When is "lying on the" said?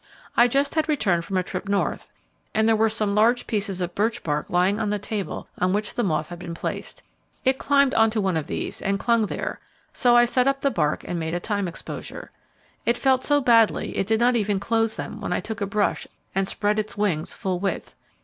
4.49-4.97